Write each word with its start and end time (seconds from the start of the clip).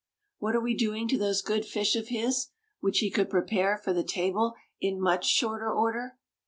What 0.39 0.55
are 0.55 0.59
we 0.59 0.75
doing 0.75 1.07
to 1.09 1.17
those 1.19 1.43
good 1.43 1.63
fish 1.63 1.95
of 1.95 2.07
his, 2.07 2.47
which 2.79 2.97
he 3.01 3.11
could 3.11 3.29
prepare 3.29 3.77
for 3.77 3.93
the 3.93 4.03
table 4.03 4.55
in 4.79 4.99
much 4.99 5.25
shorter 5.27 5.71
order? 5.71 6.17